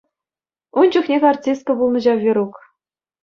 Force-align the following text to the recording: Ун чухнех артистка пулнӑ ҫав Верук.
Ун 0.81 0.85
чухнех 0.95 1.23
артистка 1.31 1.71
пулнӑ 1.81 2.01
ҫав 2.05 2.17
Верук. 2.27 2.53